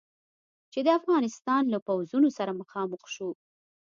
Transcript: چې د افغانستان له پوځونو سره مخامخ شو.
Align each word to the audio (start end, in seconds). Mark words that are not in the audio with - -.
چې 0.71 0.79
د 0.85 0.87
افغانستان 0.99 1.63
له 1.73 1.79
پوځونو 1.87 2.29
سره 2.37 2.51
مخامخ 2.61 3.01
شو. 3.15 3.29